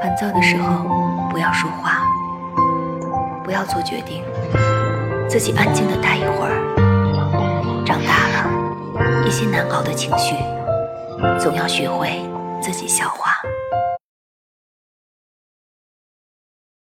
[0.00, 0.84] 烦躁的时候
[1.28, 2.02] 不要说话
[3.44, 4.22] 不要做决定
[5.28, 10.36] 自己安静的待一会儿长大了一些难熬的情绪
[11.38, 12.08] 总要学会
[12.60, 13.32] 自己消化。